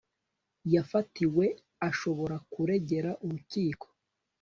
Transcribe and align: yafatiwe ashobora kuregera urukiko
yafatiwe 0.73 1.45
ashobora 1.89 2.35
kuregera 2.51 3.11
urukiko 3.25 3.87